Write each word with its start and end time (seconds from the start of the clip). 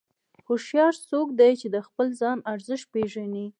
هوښیار 0.45 0.93
څوک 1.09 1.27
دی 1.39 1.51
چې 1.61 1.67
د 1.75 1.77
خپل 1.87 2.07
ځان 2.21 2.37
ارزښت 2.53 2.87
پېژني. 2.93 3.45